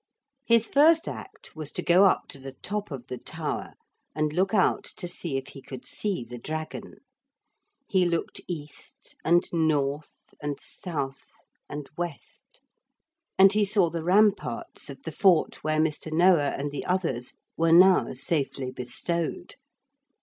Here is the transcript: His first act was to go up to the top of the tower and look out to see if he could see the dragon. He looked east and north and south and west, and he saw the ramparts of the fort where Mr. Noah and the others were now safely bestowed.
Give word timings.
His 0.47 0.65
first 0.65 1.07
act 1.07 1.55
was 1.55 1.71
to 1.73 1.83
go 1.83 2.05
up 2.05 2.23
to 2.29 2.39
the 2.39 2.53
top 2.53 2.89
of 2.89 3.05
the 3.05 3.19
tower 3.19 3.75
and 4.15 4.33
look 4.33 4.51
out 4.51 4.83
to 4.95 5.07
see 5.07 5.37
if 5.37 5.49
he 5.49 5.61
could 5.61 5.85
see 5.85 6.23
the 6.23 6.39
dragon. 6.39 6.95
He 7.87 8.05
looked 8.07 8.41
east 8.47 9.15
and 9.23 9.43
north 9.53 10.33
and 10.41 10.59
south 10.59 11.29
and 11.69 11.87
west, 11.99 12.61
and 13.37 13.53
he 13.53 13.63
saw 13.63 13.91
the 13.91 14.03
ramparts 14.03 14.89
of 14.89 15.03
the 15.03 15.11
fort 15.11 15.63
where 15.63 15.79
Mr. 15.79 16.11
Noah 16.11 16.49
and 16.57 16.71
the 16.71 16.83
others 16.85 17.35
were 17.55 17.71
now 17.71 18.11
safely 18.13 18.71
bestowed. 18.71 19.53